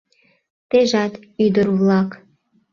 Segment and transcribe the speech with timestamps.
[0.69, 1.13] Тежат,
[1.45, 2.09] ӱдыр-влак